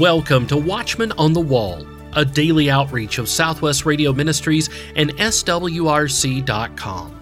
[0.00, 7.20] Welcome to Watchman on the Wall, a daily outreach of Southwest Radio Ministries and SWRC.com.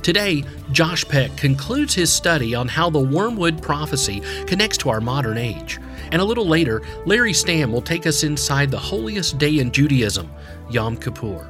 [0.00, 5.36] Today, Josh Peck concludes his study on how the wormwood prophecy connects to our modern
[5.36, 5.78] age.
[6.12, 10.32] And a little later, Larry Stamm will take us inside the holiest day in Judaism,
[10.70, 11.46] Yom Kippur.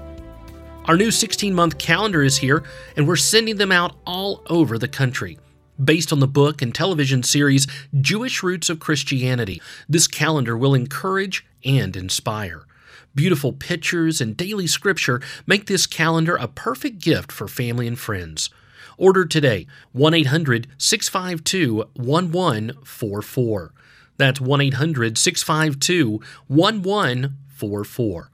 [0.87, 2.65] Our new 16 month calendar is here,
[2.97, 5.39] and we're sending them out all over the country.
[5.83, 7.67] Based on the book and television series
[8.01, 12.65] Jewish Roots of Christianity, this calendar will encourage and inspire.
[13.13, 18.51] Beautiful pictures and daily scripture make this calendar a perfect gift for family and friends.
[18.99, 23.73] Order today 1 800 652 1144.
[24.17, 28.31] That's 1 800 652 1144.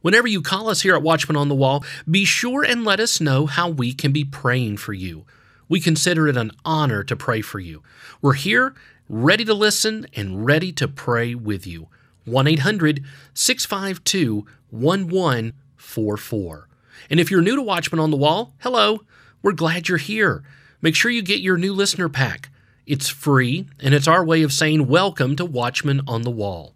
[0.00, 3.20] Whenever you call us here at Watchman on the Wall, be sure and let us
[3.20, 5.24] know how we can be praying for you.
[5.70, 7.84] We consider it an honor to pray for you.
[8.20, 8.74] We're here,
[9.08, 11.86] ready to listen and ready to pray with you.
[12.24, 16.68] 1 800 652 1144.
[17.08, 19.02] And if you're new to Watchman on the Wall, hello,
[19.42, 20.42] we're glad you're here.
[20.82, 22.50] Make sure you get your new listener pack.
[22.84, 26.74] It's free, and it's our way of saying welcome to Watchman on the Wall.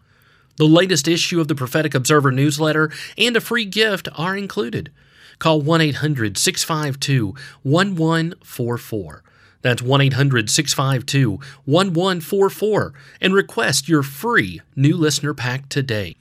[0.54, 4.92] The latest issue of the Prophetic Observer newsletter and a free gift are included.
[5.38, 9.22] Call 1 800 652 1144.
[9.62, 11.30] That's 1 800 652
[11.64, 16.16] 1144 and request your free new listener pack today.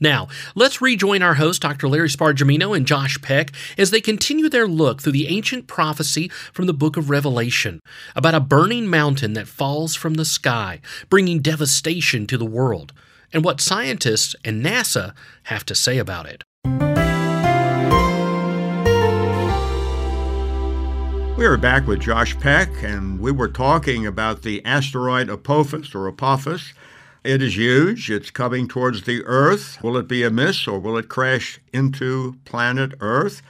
[0.00, 1.88] Now, let's rejoin our host, Dr.
[1.88, 6.66] Larry Spargimino and Josh Peck, as they continue their look through the ancient prophecy from
[6.66, 7.80] the book of Revelation
[8.14, 12.92] about a burning mountain that falls from the sky, bringing devastation to the world,
[13.32, 15.14] and what scientists and NASA
[15.44, 16.97] have to say about it.
[21.38, 26.08] We are back with Josh Peck, and we were talking about the asteroid Apophis or
[26.08, 26.72] Apophis.
[27.22, 28.10] It is huge.
[28.10, 29.80] It's coming towards the Earth.
[29.80, 33.40] Will it be a miss or will it crash into planet Earth?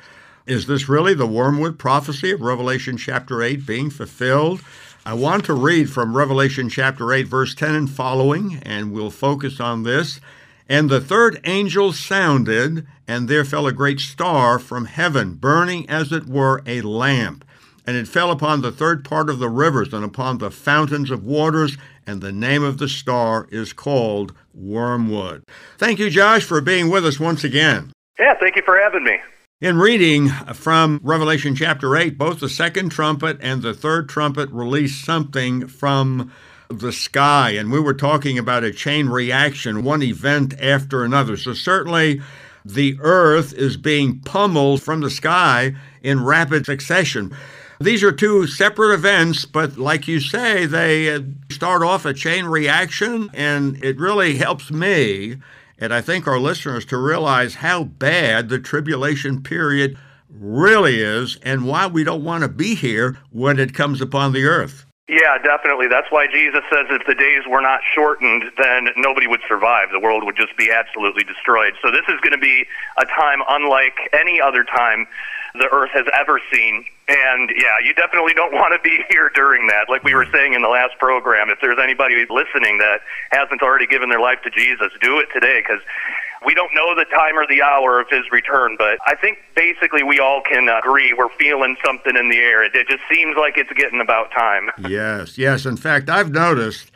[0.44, 4.60] Is this really the wormwood prophecy of Revelation chapter 8 being fulfilled?
[5.06, 9.60] I want to read from Revelation chapter 8, verse 10 and following, and we'll focus
[9.60, 10.20] on this.
[10.68, 16.12] And the third angel sounded, and there fell a great star from heaven, burning as
[16.12, 17.46] it were a lamp
[17.88, 21.25] and it fell upon the third part of the rivers and upon the fountains of
[21.25, 25.43] waters, and the name of the star is called Wormwood.
[25.78, 27.91] Thank you, Josh, for being with us once again.
[28.19, 29.16] Yeah, thank you for having me.
[29.62, 35.03] In reading from Revelation chapter 8, both the second trumpet and the third trumpet release
[35.03, 36.31] something from
[36.69, 41.38] the sky, and we were talking about a chain reaction, one event after another.
[41.38, 42.20] So, certainly,
[42.66, 47.34] the earth is being pummeled from the sky in rapid succession.
[47.80, 52.46] These are two separate events, but like you say, they uh, start off a chain
[52.46, 55.36] reaction, and it really helps me,
[55.78, 59.96] and I think our listeners, to realize how bad the tribulation period
[60.28, 64.44] really is and why we don't want to be here when it comes upon the
[64.44, 64.84] earth.
[65.08, 65.86] Yeah, definitely.
[65.88, 69.88] That's why Jesus says if the days were not shortened, then nobody would survive.
[69.90, 71.74] The world would just be absolutely destroyed.
[71.80, 72.66] So this is going to be
[72.98, 75.06] a time unlike any other time
[75.54, 76.84] the earth has ever seen.
[77.08, 79.88] And yeah, you definitely don't want to be here during that.
[79.88, 80.34] Like we were mm-hmm.
[80.34, 84.38] saying in the last program, if there's anybody listening that hasn't already given their life
[84.44, 85.80] to Jesus, do it today because
[86.44, 88.76] we don't know the time or the hour of his return.
[88.78, 92.62] But I think basically we all can agree we're feeling something in the air.
[92.62, 94.70] It, it just seems like it's getting about time.
[94.88, 95.66] Yes, yes.
[95.66, 96.92] In fact, I've noticed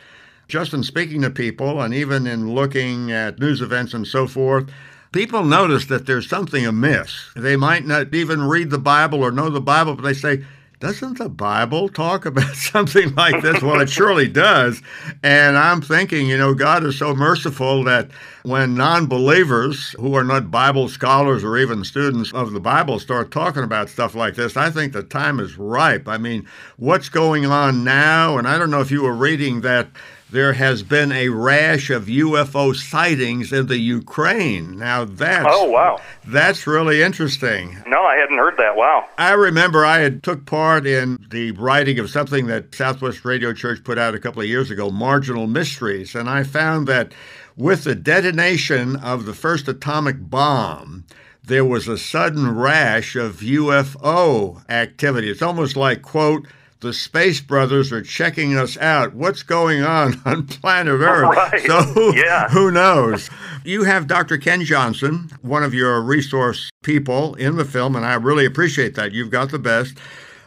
[0.47, 4.69] just in speaking to people and even in looking at news events and so forth
[5.13, 7.31] people notice that there's something amiss.
[7.35, 10.43] They might not even read the Bible or know the Bible, but they say,
[10.83, 13.61] doesn't the Bible talk about something like this?
[13.61, 14.81] well, it surely does.
[15.23, 18.11] And I'm thinking, you know, God is so merciful that
[18.43, 23.31] when non believers who are not Bible scholars or even students of the Bible start
[23.31, 26.09] talking about stuff like this, I think the time is ripe.
[26.09, 26.45] I mean,
[26.75, 28.37] what's going on now?
[28.37, 29.87] And I don't know if you were reading that
[30.33, 34.79] there has been a rash of UFO sightings in the Ukraine.
[34.79, 37.77] Now that's oh wow, that's really interesting.
[37.85, 38.75] No, I hadn't heard that.
[38.75, 39.07] Wow.
[39.19, 43.83] I remember I had took part in the writing of something that Southwest Radio Church
[43.83, 47.13] put out a couple of years ago, Marginal Mysteries, and I found that
[47.55, 51.05] with the detonation of the first atomic bomb.
[51.45, 55.29] There was a sudden rash of UFO activity.
[55.29, 56.47] It's almost like, quote,
[56.83, 59.13] the Space Brothers are checking us out.
[59.15, 61.35] What's going on on planet Earth?
[61.35, 61.65] Right.
[61.65, 62.49] So yeah.
[62.49, 63.29] who knows?
[63.63, 64.37] You have Dr.
[64.37, 69.13] Ken Johnson, one of your resource people in the film, and I really appreciate that.
[69.13, 69.97] You've got the best.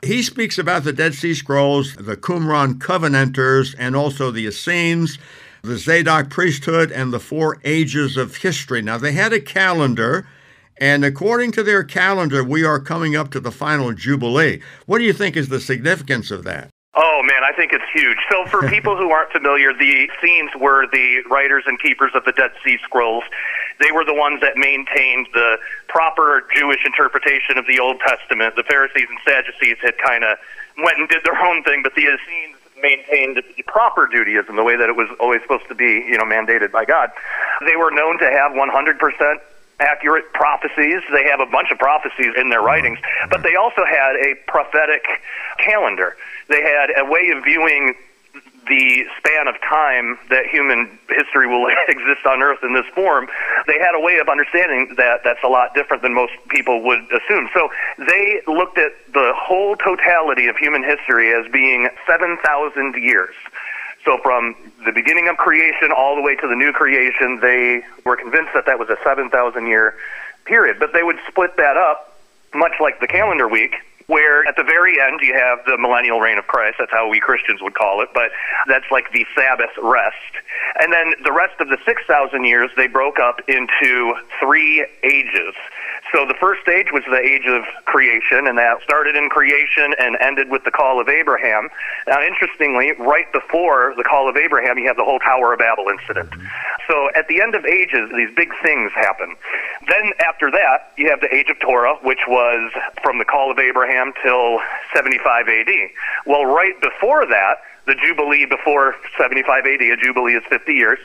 [0.05, 5.19] He speaks about the Dead Sea Scrolls, the Qumran Covenanters, and also the Essenes.
[5.63, 8.83] the Zadok priesthood and the four ages of history.
[8.83, 10.29] Now, they had a calendar,
[10.79, 14.61] and according to their calendar, we are coming up to the final Jubilee.
[14.87, 16.71] What do you think is the significance of that?
[16.95, 18.19] Oh man, I think it's huge.
[18.31, 22.33] So for people who aren't familiar, the Essenes were the writers and keepers of the
[22.33, 23.25] Dead Sea Scrolls.
[23.81, 25.59] They were the ones that maintained the
[25.89, 28.57] proper Jewish interpretation of the Old Testament.
[28.57, 30.39] The Pharisees and Sadducees had kind of
[30.83, 34.77] went and did their own thing, but the Essenes maintained the proper Judaism, the way
[34.77, 37.11] that it was always supposed to be, you know, mandated by God.
[37.67, 39.39] They were known to have 100%
[39.81, 41.03] accurate prophecies.
[41.13, 43.31] They have a bunch of prophecies in their writings, mm-hmm.
[43.31, 45.05] but they also had a prophetic
[45.59, 46.17] calendar.
[46.49, 47.95] They had a way of viewing
[48.69, 53.29] the span of time that human history will exist on Earth in this form,
[53.67, 57.01] they had a way of understanding that that's a lot different than most people would
[57.13, 57.49] assume.
[57.55, 57.69] So
[57.99, 63.35] they looked at the whole totality of human history as being 7,000 years.
[64.07, 64.55] So from
[64.87, 68.65] the beginning of creation all the way to the new creation, they were convinced that
[68.67, 69.97] that was a 7,000 year
[70.45, 70.79] period.
[70.79, 72.17] But they would split that up,
[72.55, 73.75] much like the calendar week,
[74.07, 76.77] where at the very end you have the millennial reign of Christ.
[76.79, 78.31] That's how we Christians would call it, but
[78.69, 80.15] that's like the Sabbath rest.
[80.79, 85.55] And then the rest of the 6,000 years, they broke up into three ages.
[86.15, 90.17] So the first stage was the age of creation, and that started in creation and
[90.21, 91.69] ended with the call of Abraham.
[92.07, 95.89] Now, interestingly, right before the call of Abraham, you have the whole Tower of Babel
[95.89, 96.31] incident.
[96.89, 99.35] So at the end of ages, these big things happen.
[99.89, 102.73] Then after that, you have the age of Torah, which was
[103.03, 104.61] from the call of Abraham till
[104.95, 105.71] 75 AD.
[106.25, 107.57] Well, right before that,
[107.87, 110.99] the Jubilee before 75 AD, a Jubilee is 50 years.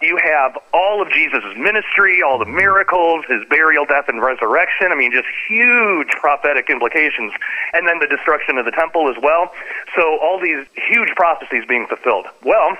[0.00, 4.92] You have all of Jesus' ministry, all the miracles, his burial, death, and resurrection.
[4.92, 7.32] I mean, just huge prophetic implications.
[7.72, 9.52] And then the destruction of the temple as well.
[9.96, 12.26] So all these huge prophecies being fulfilled.
[12.44, 12.76] Well,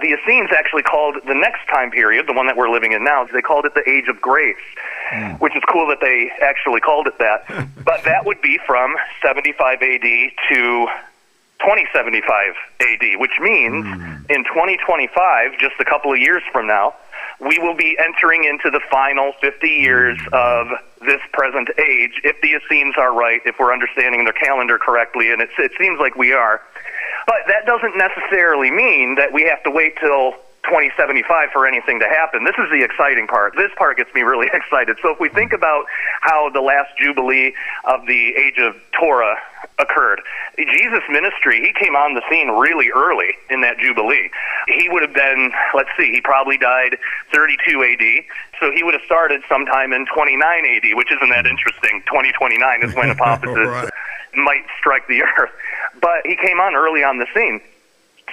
[0.00, 3.24] the Essenes actually called the next time period, the one that we're living in now,
[3.24, 4.56] they called it the Age of Grace,
[5.12, 5.40] mm.
[5.40, 7.44] which is cool that they actually called it that.
[7.84, 10.88] but that would be from 75 AD to
[11.60, 14.30] 2075 AD, which means mm.
[14.30, 16.94] in 2025, just a couple of years from now,
[17.40, 20.32] we will be entering into the final 50 years mm.
[20.32, 20.68] of
[21.00, 25.40] this present age, if the Essenes are right, if we're understanding their calendar correctly, and
[25.40, 26.60] it seems like we are.
[27.26, 30.34] But that doesn't necessarily mean that we have to wait till
[30.70, 32.44] 2075 for anything to happen.
[32.44, 33.54] This is the exciting part.
[33.56, 34.96] This part gets me really excited.
[35.02, 35.86] So if we think about
[36.20, 37.52] how the last jubilee
[37.84, 39.34] of the age of Torah
[39.80, 40.22] occurred,
[40.56, 44.30] Jesus' ministry, he came on the scene really early in that jubilee.
[44.68, 46.98] He would have been, let's see, he probably died
[47.32, 48.24] 32 AD.
[48.60, 52.02] So he would have started sometime in 29 AD, which isn't that interesting.
[52.06, 53.90] 2029 is when Apophis right.
[54.36, 55.50] might strike the earth.
[56.00, 57.60] But he came on early on the scene.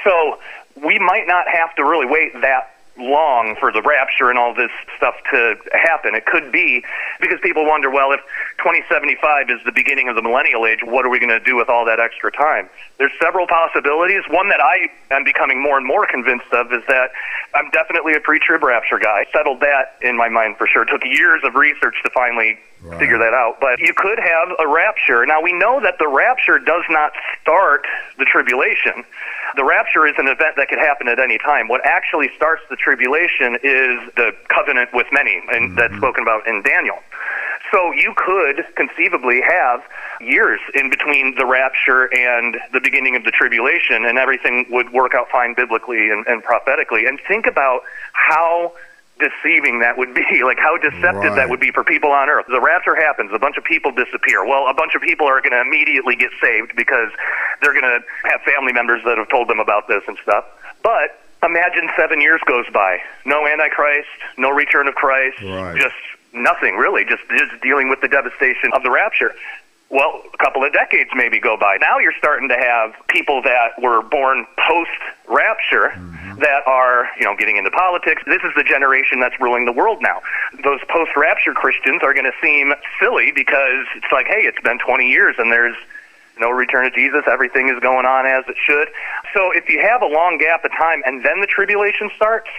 [0.04, 0.38] So
[0.84, 4.72] we might not have to really wait that long for the rapture and all this
[4.98, 6.16] stuff to happen.
[6.16, 6.84] It could be
[7.22, 8.22] because people wonder, well, if
[8.58, 11.70] 2075 is the beginning of the millennial age, what are we going to do with
[11.70, 12.70] all that extra time?
[12.98, 14.24] There's several possibilities.
[14.30, 17.12] One that I am becoming more and more convinced of is that
[17.54, 19.26] I'm definitely a pre-trib rapture guy.
[19.32, 20.84] Settled that in my mind for sure.
[20.84, 23.00] It took years of research to finally right.
[23.00, 23.58] figure that out.
[23.60, 25.26] But you could have a rapture.
[25.26, 27.86] Now we know that the rapture does not start
[28.18, 29.04] the tribulation.
[29.56, 31.68] The rapture is an event that could happen at any time.
[31.68, 35.76] What actually starts the tribulation is the covenant with many, and mm-hmm.
[35.76, 37.00] that's spoken about in Daniel.
[37.72, 39.82] So you could conceivably have
[40.22, 45.14] years in between the rapture and the beginning of the tribulation, and everything would work
[45.14, 47.06] out fine biblically and, and prophetically.
[47.06, 47.82] And think about
[48.14, 48.74] how
[49.20, 51.36] deceiving that would be, like how deceptive right.
[51.36, 52.46] that would be for people on earth.
[52.48, 54.46] The rapture happens, a bunch of people disappear.
[54.46, 57.10] Well, a bunch of people are going to immediately get saved because
[57.62, 60.46] they're going to have family members that have told them about this and stuff.
[60.84, 64.08] But imagine seven years goes by, no Antichrist,
[64.38, 65.78] no return of Christ, right.
[65.78, 65.96] just
[66.34, 69.34] nothing really, just, just dealing with the devastation of the rapture.
[69.90, 71.78] Well, a couple of decades maybe go by.
[71.80, 76.40] Now you're starting to have people that were born post rapture mm-hmm.
[76.40, 78.22] that are, you know, getting into politics.
[78.28, 80.22] This is the generation that's ruling the world now.
[80.64, 84.78] Those post rapture Christians are going to seem silly because it's like, hey, it's been
[84.80, 85.78] 20 years and there's
[86.38, 87.24] no return of Jesus.
[87.26, 88.90] Everything is going on as it should.
[89.34, 92.50] So if you have a long gap of time and then the tribulation starts,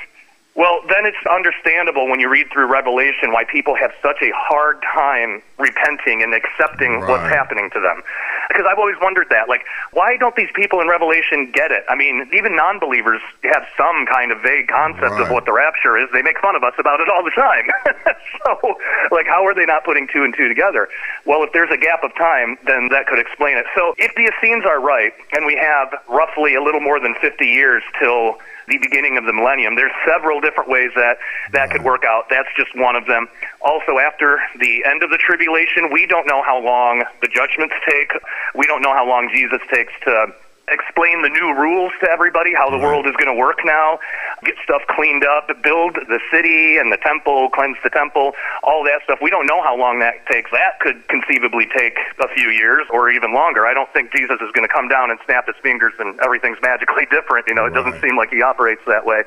[0.55, 4.83] well, then it's understandable when you read through Revelation why people have such a hard
[4.83, 7.09] time repenting and accepting right.
[7.09, 8.02] what's happening to them.
[8.49, 9.49] Because I've always wondered that.
[9.49, 9.62] Like,
[9.93, 11.85] why don't these people in Revelation get it?
[11.88, 15.23] I mean, even non believers have some kind of vague concept Right.
[15.23, 16.09] of what the rapture is.
[16.12, 17.69] They make fun of us about it all the time.
[18.43, 18.78] so,
[19.12, 20.88] like, how are they not putting two and two together?
[21.25, 23.67] Well, if there's a gap of time, then that could explain it.
[23.76, 27.47] So, if the Essenes are right, and we have roughly a little more than 50
[27.47, 29.75] years till the beginning of the millennium.
[29.75, 31.18] There's several different ways that
[31.52, 32.28] that could work out.
[32.30, 33.28] That's just one of them.
[33.60, 38.12] Also, after the end of the tribulation, we don't know how long the judgments take.
[38.54, 40.32] We don't know how long Jesus takes to
[40.70, 42.84] explain the new rules to everybody, how the mm-hmm.
[42.84, 43.98] world is going to work now,
[44.44, 48.32] get stuff cleaned up, build the city and the temple, cleanse the temple,
[48.62, 49.18] all that stuff.
[49.22, 50.50] We don't know how long that takes.
[50.50, 53.66] That could conceivably take a few years or even longer.
[53.66, 56.58] I don't think Jesus is going to come down and snap his fingers and everything's
[56.62, 57.46] magically different.
[57.48, 59.25] You know, it doesn't seem like he operates that way.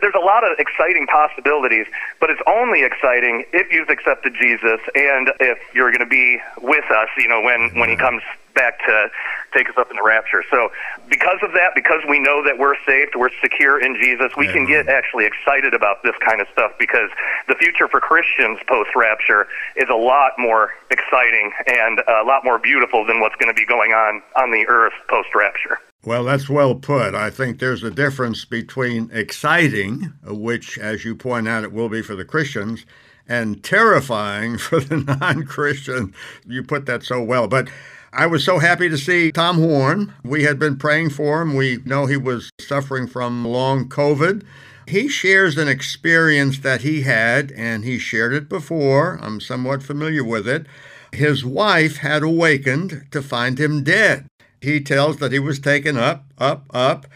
[0.00, 1.86] There's a lot of exciting possibilities,
[2.20, 6.88] but it's only exciting if you've accepted Jesus and if you're going to be with
[6.90, 8.18] us, you know, when, when he mm-hmm.
[8.18, 8.22] comes
[8.54, 9.08] back to
[9.54, 10.44] take us up in the rapture.
[10.50, 10.70] So,
[11.08, 14.66] because of that, because we know that we're saved, we're secure in Jesus, we can
[14.66, 17.10] get actually excited about this kind of stuff because
[17.48, 22.58] the future for Christians post rapture is a lot more exciting and a lot more
[22.58, 25.78] beautiful than what's going to be going on on the earth post rapture.
[26.04, 27.14] Well, that's well put.
[27.14, 32.02] I think there's a difference between exciting, which, as you point out, it will be
[32.02, 32.84] for the Christians,
[33.28, 36.12] and terrifying for the non Christian.
[36.46, 37.46] You put that so well.
[37.46, 37.68] But
[38.14, 40.12] I was so happy to see Tom Horn.
[40.22, 41.54] We had been praying for him.
[41.54, 44.44] We know he was suffering from long COVID.
[44.86, 49.18] He shares an experience that he had, and he shared it before.
[49.22, 50.66] I'm somewhat familiar with it.
[51.12, 54.26] His wife had awakened to find him dead.
[54.60, 57.06] He tells that he was taken up, up, up.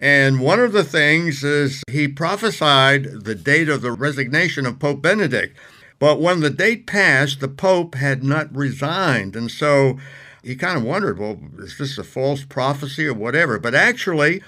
[0.00, 5.02] And one of the things is he prophesied the date of the resignation of Pope
[5.02, 5.54] Benedict.
[5.98, 9.36] But when the date passed, the Pope had not resigned.
[9.36, 9.98] And so
[10.46, 13.58] he kind of wondered, well, is this a false prophecy or whatever?
[13.58, 14.42] But actually,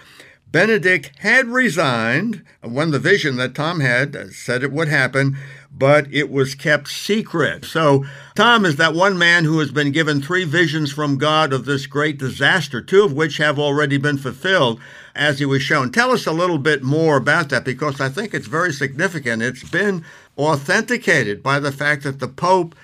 [0.53, 5.37] Benedict had resigned uh, when the vision that Tom had uh, said it would happen,
[5.71, 7.65] but it was kept secret.
[7.65, 8.05] So,
[8.37, 11.87] Tom is that one man who has been given three visions from God of this
[11.87, 14.81] great disaster, two of which have already been fulfilled,
[15.17, 15.91] as he was shown.
[15.91, 19.43] Tell us a little bit more about that because I think it's very significant.
[19.43, 20.05] It's been
[20.39, 22.77] authenticated by the fact that the Pope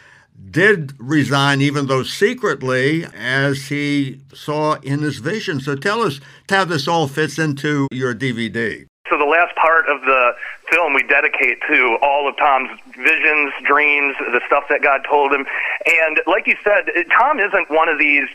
[0.51, 5.61] did resign, even though secretly, as he saw in his vision.
[5.61, 8.87] So tell us how this all fits into your DVD.
[9.11, 10.33] So the last part of the
[10.71, 15.47] film we dedicate to all of Tom's visions, dreams, the stuff that God told him.
[15.87, 18.29] And like you said, Tom isn't one of these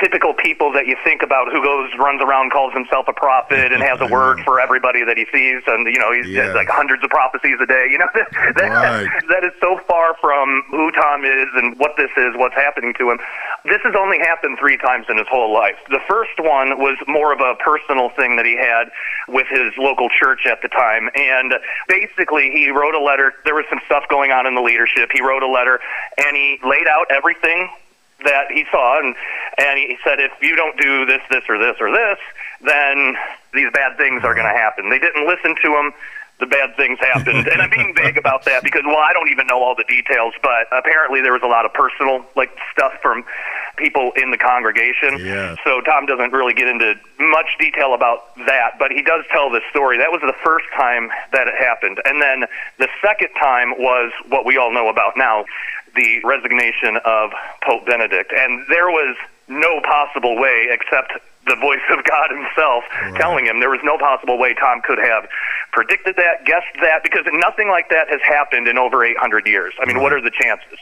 [0.00, 3.82] typical people that you think about who goes runs around calls himself a prophet and
[3.82, 6.52] has a word for everybody that he sees and you know he's Yeah.
[6.54, 8.08] like hundreds of prophecies a day you know?
[8.56, 9.08] That, Right.
[9.28, 13.10] that is so far from who Tom is and what this is what's happening to
[13.10, 13.18] him.
[13.64, 15.76] This has only happened three times in his whole life.
[15.90, 18.90] The first one was more of a personal thing that he had
[19.28, 21.08] with his local church at the time.
[21.14, 21.54] And
[21.88, 23.32] basically he wrote a letter.
[23.44, 25.10] There was some stuff going on in the leadership.
[25.12, 25.78] He wrote a letter
[26.18, 27.68] and he laid out everything
[28.24, 29.14] that he saw, and
[29.58, 32.18] and he said, if you don't do this, this, or this, or this,
[32.64, 33.16] then
[33.52, 34.88] these bad things are going to happen.
[34.88, 35.92] They didn't listen to him.
[36.40, 39.46] The bad things happened, and I'm being vague about that because, well, I don't even
[39.46, 43.22] know all the details, but apparently there was a lot of personal like stuff from
[43.76, 45.18] people in the congregation.
[45.18, 45.54] Yeah.
[45.62, 49.62] So Tom doesn't really get into much detail about that, but he does tell this
[49.70, 49.98] story.
[49.98, 52.48] That was the first time that it happened, and then
[52.78, 55.44] the second time was what we all know about now,
[55.94, 57.30] the resignation of
[57.64, 59.16] Pope Benedict, and there was
[59.48, 61.12] no possible way except
[61.44, 62.84] the voice of God Himself
[63.18, 65.26] telling him there was no possible way Tom could have
[65.72, 69.74] predicted that, guessed that, because nothing like that has happened in over 800 years.
[69.82, 70.78] I mean, what are the chances?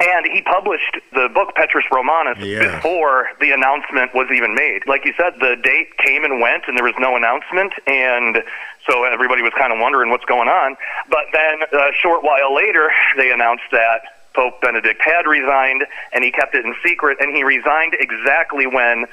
[0.00, 2.76] And he published the book Petrus Romanus Yeah.
[2.76, 4.86] before the announcement was even made.
[4.86, 8.42] Like you said, the date came and went, and there was no announcement, and
[8.88, 10.76] so everybody was kind of wondering what's going on.
[11.10, 14.00] But then a short while later, they announced that
[14.34, 19.06] Pope Benedict had resigned, and he kept it in secret, and he resigned exactly when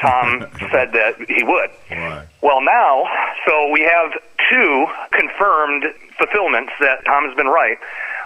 [0.00, 0.40] Tom
[0.72, 1.70] said that he would.
[1.90, 2.26] Right.
[2.42, 3.04] Well, now,
[3.46, 4.12] so we have
[4.50, 5.84] two confirmed
[6.18, 7.78] fulfillments that Tom has been right.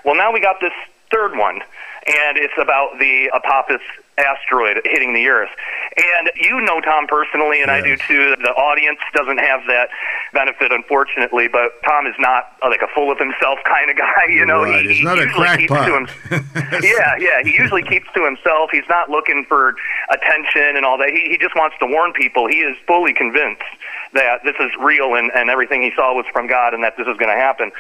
[0.05, 0.73] Well, now we got this
[1.13, 1.61] third one,
[2.07, 3.83] and it's about the Apophis
[4.19, 5.51] asteroid hitting the Earth.
[5.97, 7.81] And you know Tom personally, and yes.
[7.81, 8.37] I do too.
[8.43, 9.89] The audience doesn't have that
[10.33, 14.29] benefit, unfortunately, but Tom is not like a full of himself kind of guy.
[14.29, 14.85] You know, right.
[14.85, 16.07] he, he not usually keeps to him.
[16.85, 17.43] yeah, yeah.
[17.43, 18.69] He usually keeps to himself.
[18.73, 19.75] He's not looking for
[20.13, 21.09] attention and all that.
[21.09, 22.47] He he just wants to warn people.
[22.47, 23.65] He is fully convinced
[24.13, 27.07] that this is real and, and everything he saw was from God and that this
[27.07, 27.73] is going to happen.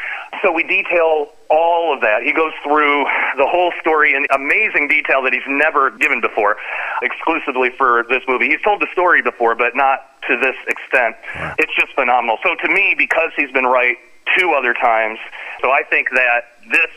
[0.43, 2.23] So we detail all of that.
[2.23, 3.05] He goes through
[3.37, 6.57] the whole story in amazing detail that he's never given before,
[7.03, 8.49] exclusively for this movie.
[8.49, 11.17] He's told the story before, but not to this extent.
[11.59, 12.39] It's just phenomenal.
[12.43, 13.97] So to me, because he's been right
[14.37, 15.19] two other times,
[15.61, 16.91] so I think that this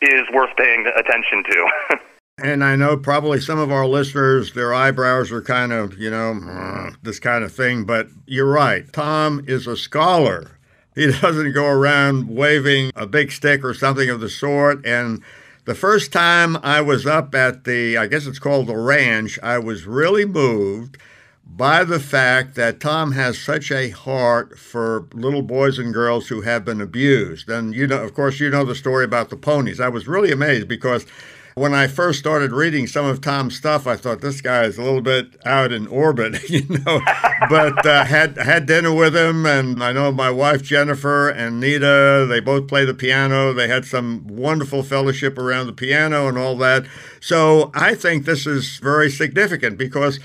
[0.00, 1.98] is worth paying attention to.
[2.38, 6.40] And I know probably some of our listeners, their eyebrows are kind of, you know,
[6.48, 8.90] uh, this kind of thing, but you're right.
[8.92, 10.58] Tom is a scholar.
[10.94, 14.84] He doesn't go around waving a big stick or something of the sort.
[14.86, 15.22] And
[15.64, 19.58] the first time I was up at the, I guess it's called the ranch, I
[19.58, 20.98] was really moved
[21.44, 26.40] by the fact that Tom has such a heart for little boys and girls who
[26.40, 27.48] have been abused.
[27.48, 29.78] And you know, of course, you know the story about the ponies.
[29.78, 31.06] I was really amazed because
[31.54, 34.82] when I first started reading some of Tom's stuff, I thought this guy is a
[34.82, 37.00] little bit out in orbit, you know.
[37.48, 42.26] but uh, had had dinner with him, and I know my wife Jennifer and Nita.
[42.28, 43.52] They both play the piano.
[43.52, 46.86] They had some wonderful fellowship around the piano and all that.
[47.20, 50.20] So I think this is very significant because.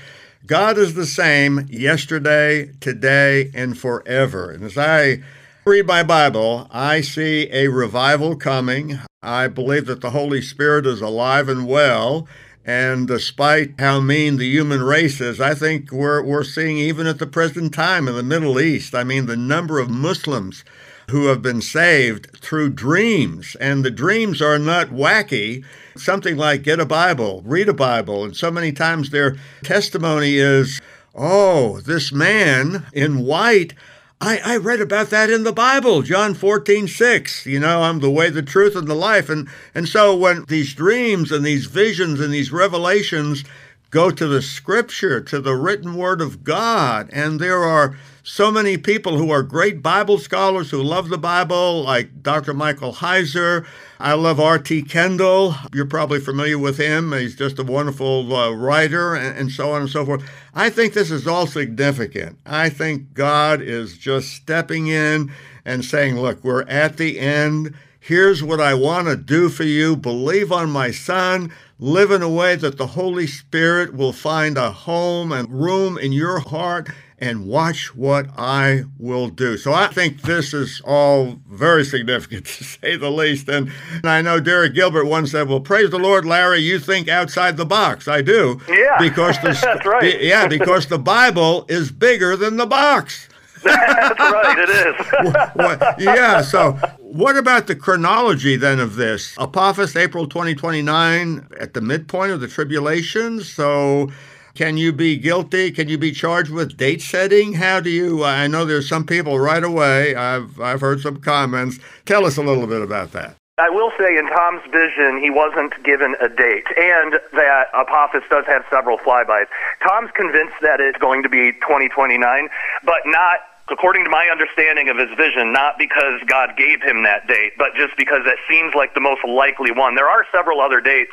[0.46, 4.50] God is the same yesterday, today, and forever.
[4.50, 5.20] And as I
[5.66, 8.98] read my Bible, I see a revival coming.
[9.22, 12.28] I believe that the Holy Spirit is alive and well.
[12.64, 17.18] And despite how mean the human race is, I think we're, we're seeing even at
[17.18, 20.64] the present time in the Middle East, I mean, the number of Muslims
[21.10, 23.56] who have been saved through dreams.
[23.60, 25.64] And the dreams are not wacky.
[25.96, 28.24] Something like get a Bible, read a Bible.
[28.24, 30.80] And so many times their testimony is,
[31.14, 33.72] oh, this man in white
[34.20, 37.46] I, I read about that in the Bible, John 14, 6.
[37.46, 39.28] You know, I'm the way, the truth, and the life.
[39.28, 43.44] And, and so when these dreams and these visions and these revelations
[43.90, 48.76] go to the scripture, to the written word of God, and there are so many
[48.76, 52.52] people who are great Bible scholars who love the Bible, like Dr.
[52.52, 53.66] Michael Heiser.
[54.00, 54.82] I love R.T.
[54.82, 55.56] Kendall.
[55.74, 57.12] You're probably familiar with him.
[57.12, 60.28] He's just a wonderful uh, writer, and, and so on and so forth.
[60.54, 62.38] I think this is all significant.
[62.46, 65.32] I think God is just stepping in
[65.64, 67.74] and saying, Look, we're at the end.
[67.98, 69.96] Here's what I want to do for you.
[69.96, 71.52] Believe on my son.
[71.80, 76.12] Live in a way that the Holy Spirit will find a home and room in
[76.12, 76.88] your heart
[77.20, 79.56] and watch what I will do.
[79.56, 83.48] So I think this is all very significant to say the least.
[83.48, 83.70] And,
[84.04, 87.66] I know Derek Gilbert once said, Well, praise the Lord, Larry, you think outside the
[87.66, 88.08] box.
[88.08, 88.60] I do.
[88.68, 88.96] Yeah.
[88.98, 90.20] Because the, That's right.
[90.22, 93.28] yeah, because the Bible is bigger than the box.
[93.64, 95.54] That's right, it is.
[95.56, 99.36] well, yeah, so what about the chronology then of this?
[99.36, 103.40] Apophis, April 2029, at the midpoint of the tribulation.
[103.40, 104.12] So
[104.58, 105.70] can you be guilty?
[105.70, 107.52] Can you be charged with date setting?
[107.52, 108.24] How do you?
[108.24, 110.16] I know there's some people right away.
[110.16, 111.78] I've I've heard some comments.
[112.06, 113.36] Tell us a little bit about that.
[113.58, 118.46] I will say in Tom's vision, he wasn't given a date, and that Apophis does
[118.46, 119.46] have several flybys.
[119.80, 122.48] Tom's convinced that it's going to be 2029,
[122.82, 123.38] but not
[123.70, 127.74] according to my understanding of his vision, not because God gave him that date, but
[127.74, 129.94] just because that seems like the most likely one.
[129.94, 131.12] There are several other dates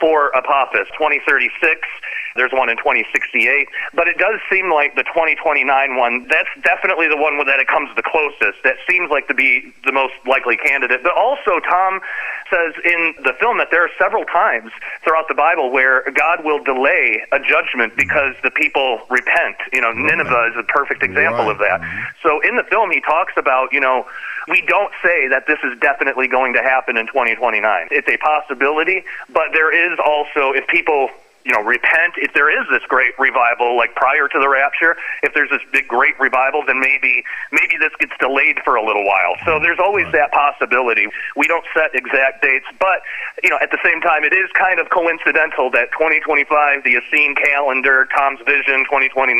[0.00, 1.86] for Apophis 2036,
[2.36, 7.16] there's one in 2068, but it does seem like the 2029 one, that's definitely the
[7.16, 8.58] one that it comes the closest.
[8.64, 11.02] That seems like to be the most likely candidate.
[11.02, 12.00] But also, Tom
[12.50, 14.72] says in the film that there are several times
[15.04, 19.56] throughout the Bible where God will delay a judgment because the people repent.
[19.72, 21.54] You know, Nineveh is a perfect example right.
[21.54, 21.78] of that.
[22.22, 24.06] So in the film, he talks about, you know,
[24.48, 27.88] we don't say that this is definitely going to happen in 2029.
[27.90, 31.08] It's a possibility, but there is also, if people
[31.44, 32.14] you know, repent.
[32.16, 35.86] If there is this great revival, like prior to the rapture, if there's this big
[35.86, 39.36] great revival, then maybe maybe this gets delayed for a little while.
[39.44, 41.06] So there's always that possibility.
[41.36, 43.04] We don't set exact dates, but
[43.42, 47.34] you know, at the same time, it is kind of coincidental that 2025, the Essene
[47.36, 49.36] calendar, Tom's Vision, 2029.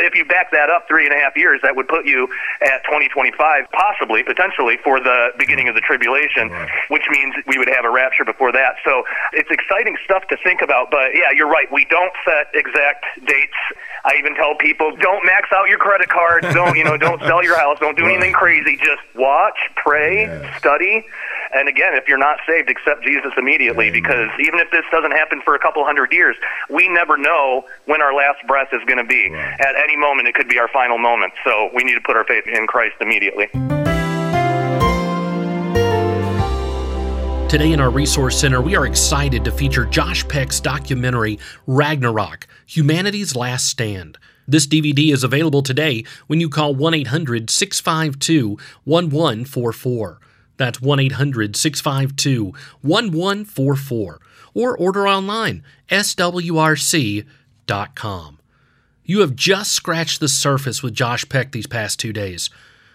[0.00, 2.28] If you back that up three and a half years, that would put you
[2.60, 3.32] at 2025,
[3.72, 6.68] possibly, potentially, for the beginning of the tribulation, right.
[6.88, 8.76] which means we would have a rapture before that.
[8.84, 10.90] So it's exciting stuff to think about.
[10.90, 11.70] But yeah, you're right.
[11.72, 13.56] We don't set exact dates.
[14.04, 16.46] I even tell people don't max out your credit cards.
[16.54, 16.96] Don't you know?
[16.96, 17.78] Don't sell your house.
[17.80, 18.76] Don't do anything crazy.
[18.76, 20.26] Just watch, pray,
[20.58, 21.04] study,
[21.54, 24.02] And again, if you're not saved, accept Jesus immediately Amen.
[24.02, 26.36] because even if this doesn't happen for a couple hundred years,
[26.68, 29.30] we never know when our last breath is going to be.
[29.30, 29.60] Right.
[29.60, 31.32] At any moment, it could be our final moment.
[31.44, 33.48] So we need to put our faith in Christ immediately.
[37.50, 43.34] Today in our Resource Center, we are excited to feature Josh Peck's documentary, Ragnarok Humanity's
[43.34, 44.18] Last Stand.
[44.46, 48.50] This DVD is available today when you call 1 800 652
[48.84, 50.20] 1144.
[50.58, 52.44] That's 1 800 652
[52.82, 54.20] 1144.
[54.54, 57.28] Or order online, swrc.com.
[59.04, 62.48] You have just scratched the surface with Josh Peck these past two days.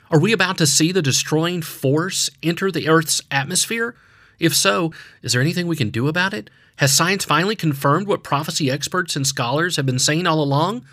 [0.09, 3.97] Are we about to see the destroying force enter the Earth's atmosphere?
[4.39, 6.49] If so, is there anything we can do about it?
[6.77, 10.85] Has science finally confirmed what prophecy experts and scholars have been saying all along?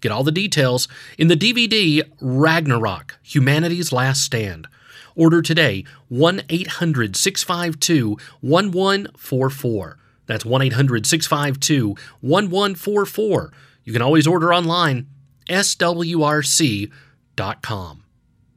[0.00, 4.66] Get all the details in the DVD Ragnarok Humanity's Last Stand.
[5.14, 9.98] Order today 1 800 652 1144.
[10.26, 11.88] That's 1 800 652
[12.20, 13.52] 1144.
[13.84, 15.06] You can always order online,
[15.48, 16.90] swrc.com.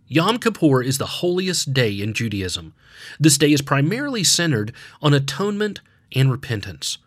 [0.07, 2.73] Yom Kippur is the holiest day in Judaism.
[3.19, 5.79] This day is primarily centered on atonement
[6.13, 6.97] and repentance.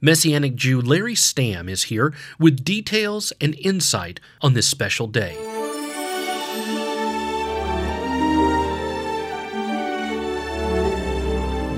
[0.00, 5.36] Messianic Jew Larry Stamm is here with details and insight on this special day.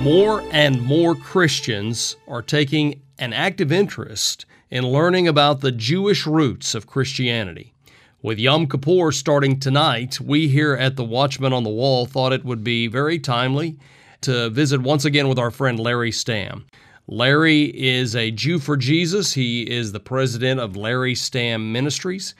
[0.02, 6.74] More and more Christians are taking an active interest in learning about the Jewish roots
[6.74, 7.72] of Christianity.
[8.20, 12.44] With Yom Kippur starting tonight, we here at the Watchman on the Wall thought it
[12.44, 13.78] would be very timely
[14.22, 16.64] to visit once again with our friend Larry Stamm.
[17.06, 19.34] Larry is a Jew for Jesus.
[19.34, 22.34] He is the president of Larry Stamm Ministries.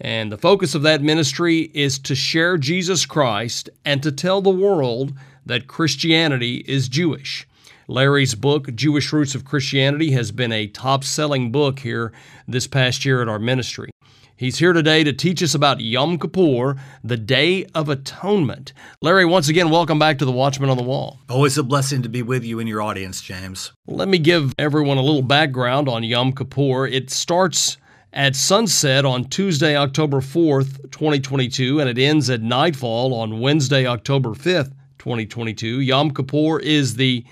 [0.00, 4.50] And the focus of that ministry is to share Jesus Christ and to tell the
[4.50, 5.12] world
[5.44, 7.48] that Christianity is Jewish.
[7.88, 12.12] Larry's book, Jewish Roots of Christianity, has been a top selling book here
[12.46, 13.90] this past year at our ministry.
[14.38, 18.74] He's here today to teach us about Yom Kippur, the Day of Atonement.
[19.00, 21.20] Larry, once again, welcome back to the Watchman on the Wall.
[21.30, 23.72] Always a blessing to be with you and your audience, James.
[23.86, 26.86] Let me give everyone a little background on Yom Kippur.
[26.86, 27.78] It starts
[28.12, 34.34] at sunset on Tuesday, October 4th, 2022, and it ends at nightfall on Wednesday, October
[34.34, 35.80] 5th, 2022.
[35.80, 37.24] Yom Kippur is the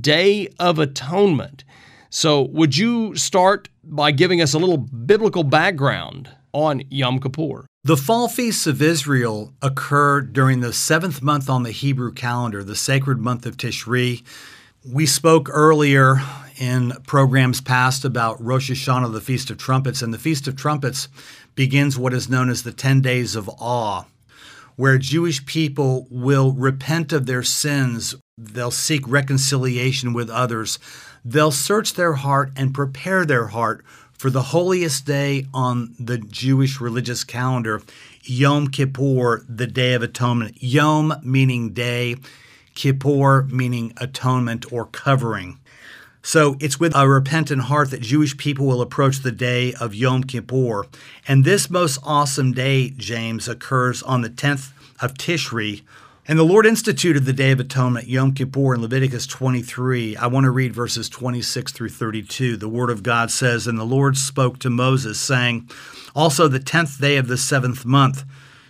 [0.00, 1.64] Day of Atonement.
[2.08, 7.66] So, would you start by giving us a little biblical background on Yom Kippur.
[7.84, 12.74] The fall feasts of Israel occur during the seventh month on the Hebrew calendar, the
[12.74, 14.24] sacred month of Tishri.
[14.82, 16.16] We spoke earlier
[16.56, 21.08] in programs past about Rosh Hashanah, the Feast of Trumpets, and the Feast of Trumpets
[21.54, 24.04] begins what is known as the 10 days of awe,
[24.76, 30.78] where Jewish people will repent of their sins, they'll seek reconciliation with others,
[31.22, 33.84] they'll search their heart and prepare their heart
[34.18, 37.82] for the holiest day on the Jewish religious calendar,
[38.24, 40.62] Yom Kippur, the Day of Atonement.
[40.62, 42.16] Yom meaning day,
[42.74, 45.58] Kippur meaning atonement or covering.
[46.22, 50.24] So it's with a repentant heart that Jewish people will approach the day of Yom
[50.24, 50.86] Kippur.
[51.28, 55.82] And this most awesome day, James, occurs on the 10th of Tishri,
[56.28, 60.16] and the Lord instituted the Day of Atonement, Yom Kippur, in Leviticus 23.
[60.16, 62.56] I want to read verses 26 through 32.
[62.56, 65.70] The Word of God says, And the Lord spoke to Moses, saying,
[66.16, 68.24] Also the tenth day of the seventh month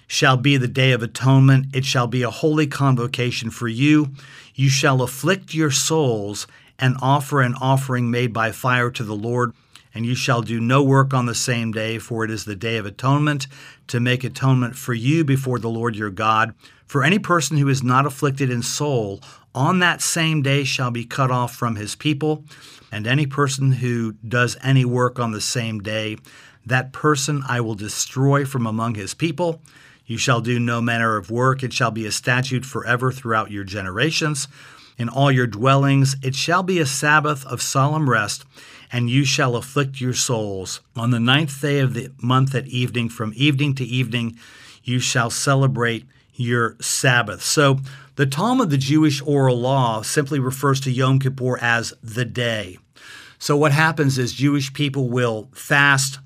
[0.07, 1.75] shall be the Day of Atonement.
[1.75, 4.11] It shall be a holy convocation for you.
[4.55, 6.47] You shall afflict your souls
[6.79, 9.55] and offer an offering made by fire to the Lord.
[9.97, 12.77] And you shall do no work on the same day, for it is the Day
[12.77, 13.47] of Atonement,
[13.87, 16.55] to make atonement for you before the Lord your God.
[16.85, 19.23] For any person who is not afflicted in soul
[19.55, 22.45] on that same day shall be cut off from his people,
[22.93, 26.19] and any person who does any work on the same day,
[26.67, 29.63] that person I will destroy from among his people.
[30.05, 33.65] You shall do no manner of work, it shall be a statute forever throughout your
[33.65, 34.47] generations.
[34.99, 38.45] In all your dwellings, it shall be a Sabbath of solemn rest,
[38.93, 40.81] and you shall afflict your souls.
[40.95, 44.39] On the ninth day of the month at evening, from evening to evening,
[44.85, 47.43] you shall celebrate your Sabbath.
[47.43, 47.81] So
[48.17, 52.79] the Talmud, of the Jewish oral law, simply refers to Yom Kippur as the day.
[53.39, 56.19] So what happens is Jewish people will fast,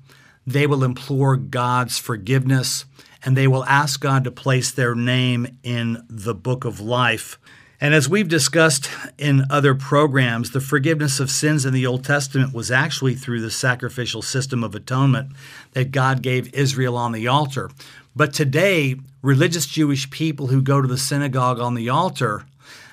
[0.47, 2.85] they will implore God's forgiveness,
[3.23, 7.37] and they will ask God to place their name in the book of life.
[7.83, 12.53] And as we've discussed in other programs, the forgiveness of sins in the Old Testament
[12.53, 15.31] was actually through the sacrificial system of atonement
[15.71, 17.71] that God gave Israel on the altar.
[18.15, 22.45] But today, religious Jewish people who go to the synagogue on the altar,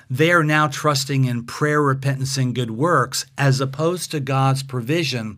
[0.09, 5.37] they are now trusting in prayer, repentance, and good works as opposed to God's provision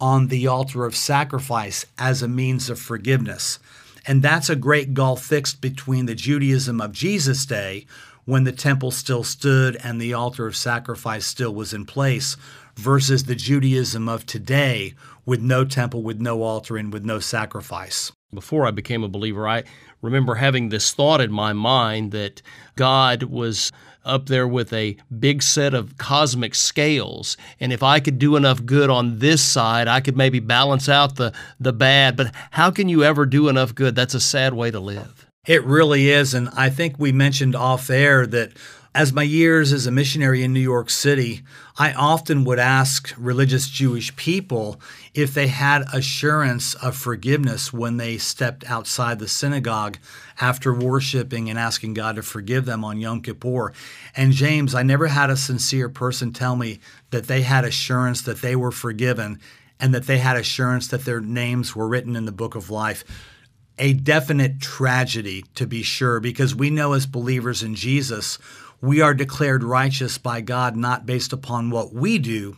[0.00, 3.58] on the altar of sacrifice as a means of forgiveness.
[4.06, 7.84] And that's a great gulf fixed between the Judaism of Jesus' day,
[8.26, 12.36] when the temple still stood and the altar of sacrifice still was in place,
[12.76, 18.12] versus the Judaism of today, with no temple, with no altar, and with no sacrifice.
[18.34, 19.64] Before I became a believer, I
[20.02, 22.42] remember having this thought in my mind that
[22.74, 23.72] God was
[24.04, 27.36] up there with a big set of cosmic scales.
[27.58, 31.16] And if I could do enough good on this side, I could maybe balance out
[31.16, 32.16] the, the bad.
[32.16, 33.94] But how can you ever do enough good?
[33.94, 35.15] That's a sad way to live.
[35.46, 36.34] It really is.
[36.34, 38.52] And I think we mentioned off air that
[38.96, 41.42] as my years as a missionary in New York City,
[41.78, 44.80] I often would ask religious Jewish people
[45.12, 49.98] if they had assurance of forgiveness when they stepped outside the synagogue
[50.40, 53.74] after worshiping and asking God to forgive them on Yom Kippur.
[54.16, 56.80] And James, I never had a sincere person tell me
[57.10, 59.38] that they had assurance that they were forgiven
[59.78, 63.04] and that they had assurance that their names were written in the book of life
[63.78, 68.38] a definite tragedy, to be sure, because we know as believers in Jesus,
[68.80, 72.56] we are declared righteous by God not based upon what we do,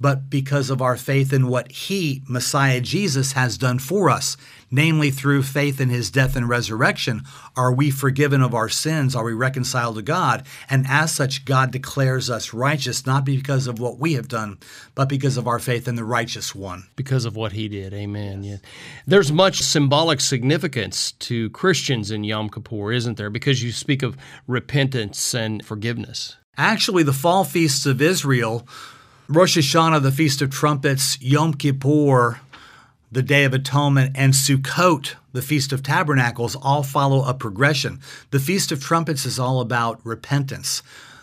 [0.00, 4.36] but because of our faith in what He, Messiah Jesus, has done for us.
[4.70, 7.22] Namely, through faith in His death and resurrection,
[7.56, 9.16] are we forgiven of our sins?
[9.16, 10.46] Are we reconciled to God?
[10.68, 14.58] And as such, God declares us righteous, not because of what we have done,
[14.94, 16.86] but because of our faith in the righteous one.
[16.96, 17.92] Because of what He did.
[17.92, 18.44] Amen.
[18.44, 18.60] Yes.
[18.62, 18.68] Yeah.
[19.06, 23.30] There's much symbolic significance to Christians in Yom Kippur, isn't there?
[23.30, 26.36] Because you speak of repentance and forgiveness.
[26.56, 28.66] Actually, the fall feasts of Israel
[29.30, 32.40] Rosh Hashanah, the Feast of Trumpets, Yom Kippur,
[33.12, 38.00] the Day of Atonement, and Sukkot, the Feast of Tabernacles, all follow a progression.
[38.30, 40.82] The Feast of Trumpets is all about repentance.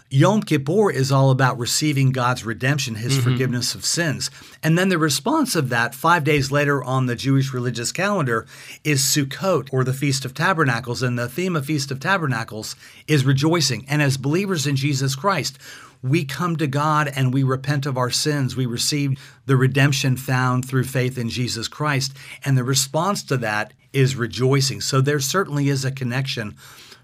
[0.09, 3.29] Yom Kippur is all about receiving God's redemption, his mm-hmm.
[3.29, 4.31] forgiveness of sins.
[4.63, 8.47] And then the response of that, five days later on the Jewish religious calendar,
[8.85, 11.03] is Sukkot, or the Feast of Tabernacles.
[11.03, 13.85] And the theme of Feast of Tabernacles is rejoicing.
[13.89, 15.59] And as believers in Jesus Christ,
[16.01, 18.55] we come to God and we repent of our sins.
[18.55, 22.15] We receive the redemption found through faith in Jesus Christ.
[22.45, 24.81] And the response to that is rejoicing.
[24.81, 26.55] So there certainly is a connection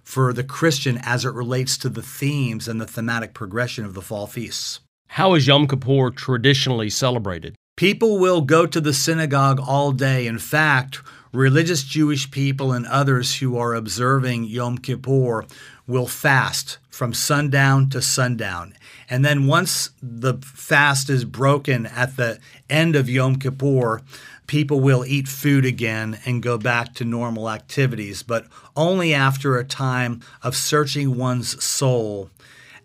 [0.04, 4.02] for the Christian as it relates to the themes and the thematic progression of the
[4.02, 4.80] fall feasts.
[5.08, 7.56] How is Yom Kippur traditionally celebrated?
[7.76, 10.28] People will go to the synagogue all day.
[10.28, 11.02] In fact,
[11.32, 15.46] religious Jewish people and others who are observing Yom Kippur
[15.88, 18.72] will fast from sundown to sundown.
[19.10, 24.02] And then once the fast is broken at the end of Yom Kippur,
[24.46, 29.66] people will eat food again and go back to normal activities, but only after a
[29.66, 32.30] time of searching one's soul,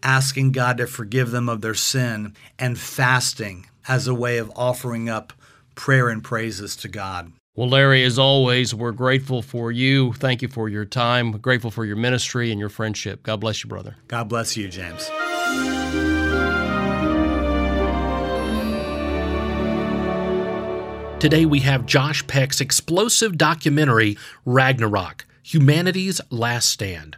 [0.02, 5.10] asking God to forgive them of their sin, and fasting as a way of offering
[5.10, 5.34] up
[5.74, 7.30] prayer and praises to God.
[7.58, 10.12] Well, Larry, as always, we're grateful for you.
[10.12, 11.32] Thank you for your time.
[11.32, 13.24] We're grateful for your ministry and your friendship.
[13.24, 13.96] God bless you, brother.
[14.06, 15.06] God bless you, James.
[21.18, 27.16] Today we have Josh Peck's explosive documentary, Ragnarok Humanity's Last Stand.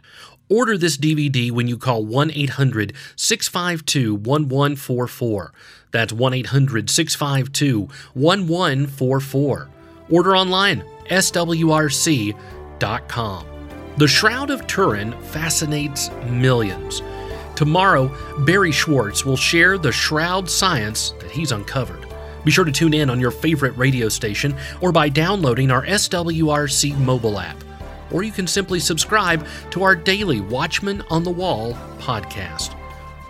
[0.49, 5.53] Order this DVD when you call 1 800 652 1144.
[5.91, 7.81] That's 1 800 652
[8.15, 9.69] 1144.
[10.11, 12.35] Order online, swrc.com.
[13.97, 17.01] The Shroud of Turin fascinates millions.
[17.55, 22.07] Tomorrow, Barrie Schwortz will share the shroud science that he's uncovered.
[22.43, 26.97] Be sure to tune in on your favorite radio station or by downloading our SWRC
[26.97, 27.63] mobile app.
[28.11, 32.75] Or you can simply subscribe to our daily Watchman on the Wall podcast.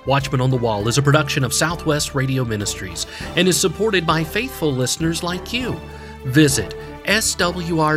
[0.06, 4.24] Watchman on the Wall is a production of Southwest Radio Ministries and is supported by
[4.24, 5.80] faithful listeners like you.
[6.26, 7.92] Visit swrc.com.